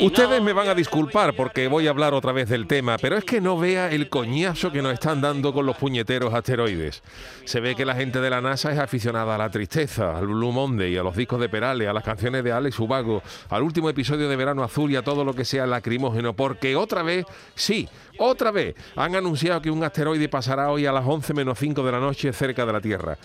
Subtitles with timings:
[0.00, 3.24] Ustedes me van a disculpar porque voy a hablar otra vez del tema, pero es
[3.24, 7.02] que no vea el coñazo que nos están dando con los puñeteros asteroides.
[7.44, 10.52] Se ve que la gente de la NASA es aficionada a la tristeza, al Blue
[10.52, 14.28] Monday, a los discos de Perales, a las canciones de Alex Ubago, al último episodio
[14.28, 17.26] de Verano Azul y a todo lo que sea lacrimógeno, porque otra vez,
[17.56, 17.88] sí,
[18.18, 21.92] otra vez, han anunciado que un asteroide pasará hoy a las 11 menos 5 de
[21.92, 23.18] la noche cerca de la Tierra.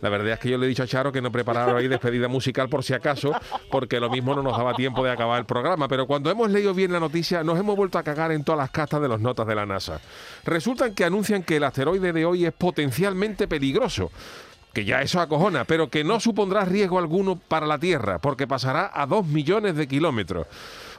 [0.00, 2.28] La verdad es que yo le he dicho a Charo que no preparara ahí despedida
[2.28, 3.32] musical por si acaso,
[3.70, 5.88] porque lo mismo no nos daba tiempo de acabar el programa.
[5.88, 8.70] Pero cuando hemos leído bien la noticia, nos hemos vuelto a cagar en todas las
[8.70, 10.00] castas de las notas de la NASA.
[10.44, 14.10] Resultan que anuncian que el asteroide de hoy es potencialmente peligroso
[14.76, 18.90] que ya eso acojona, pero que no supondrá riesgo alguno para la Tierra, porque pasará
[18.92, 20.46] a dos millones de kilómetros.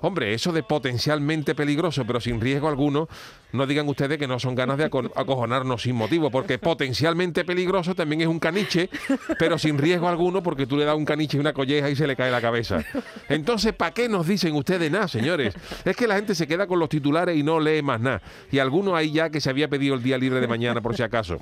[0.02, 3.08] Hombre, eso de potencialmente peligroso, pero sin riesgo alguno,
[3.52, 8.21] no digan ustedes que no son ganas de acojonarnos sin motivo, porque potencialmente peligroso también
[8.21, 8.90] es un caniche,
[9.38, 12.07] pero sin riesgo alguno, porque tú le das un caniche y una colleja y se
[12.07, 12.84] le cae la cabeza.
[13.30, 15.54] Entonces, ¿para qué nos dicen ustedes nada, señores?
[15.85, 18.23] Es que la gente se queda con los titulares y no lee más nada.
[18.52, 21.04] Y algunos ahí ya que se había pedido el día libre de mañana, por si
[21.04, 21.40] acaso.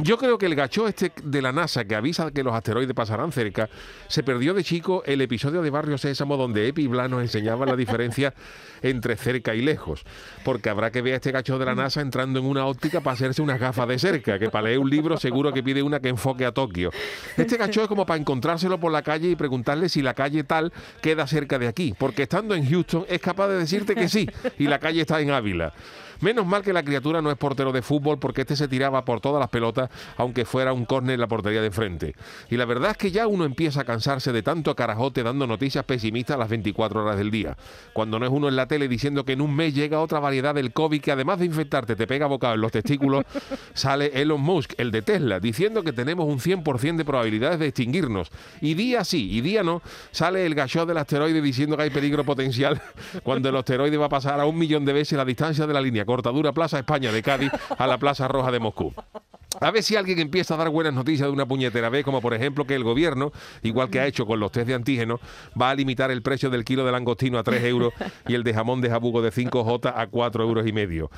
[0.00, 3.32] Yo creo que el gacho este de la NASA que avisa que los asteroides pasarán
[3.32, 3.68] cerca,
[4.06, 7.74] se perdió de chico el episodio de Barrio Sésamo donde Epi Blas nos enseñaba la
[7.74, 8.32] diferencia
[8.82, 10.04] entre cerca y lejos.
[10.44, 13.14] Porque habrá que ver a este gacho de la NASA entrando en una óptica para
[13.14, 16.10] hacerse unas gafas de cerca, que para leer un libro seguro que pide una que
[16.10, 16.92] enfoque a Tokio.
[17.36, 20.72] Este gacho es como para encontrárselo por la calle y preguntarle si la calle tal
[21.02, 21.92] queda cerca de aquí.
[21.98, 25.32] Porque estando en Houston es capaz de decirte que sí, y la calle está en
[25.32, 25.72] Ávila.
[26.20, 29.20] Menos mal que la criatura no es portero de fútbol porque este se tiraba por
[29.20, 32.14] todas las pelotas, aunque fuera un córner en la portería de frente.
[32.50, 35.84] Y la verdad es que ya uno empieza a cansarse de tanto carajote dando noticias
[35.84, 37.56] pesimistas las 24 horas del día.
[37.92, 40.54] Cuando no es uno en la tele diciendo que en un mes llega otra variedad
[40.54, 43.24] del COVID que además de infectarte te pega bocado en los testículos,
[43.74, 48.30] sale Elon Musk, el de Tesla, diciendo que tenemos un 100% de probabilidades de extinguirnos.
[48.60, 52.24] Y día sí y día no, sale el gachó del asteroide diciendo que hay peligro
[52.24, 52.80] potencial
[53.22, 55.80] cuando el asteroide va a pasar a un millón de veces la distancia de la
[55.80, 58.92] línea cortadura Plaza España de Cádiz a la Plaza Roja de Moscú.
[59.60, 62.34] A ver si alguien empieza a dar buenas noticias de una puñetera vez, como por
[62.34, 63.32] ejemplo que el gobierno,
[63.62, 65.20] igual que ha hecho con los test de antígenos,
[65.60, 67.92] va a limitar el precio del kilo de langostino a 3 euros
[68.26, 71.10] y el de jamón de jabugo de 5J a 4 euros y medio.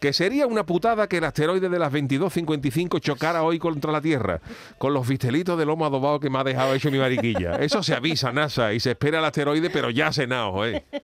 [0.00, 4.40] Que sería una putada que el asteroide de las 22.55 chocara hoy contra la Tierra,
[4.78, 7.56] con los vistelitos de lomo adobado que me ha dejado hecho mi mariquilla.
[7.56, 10.84] Eso se avisa, NASA, y se espera el asteroide, pero ya cenado, ¿eh?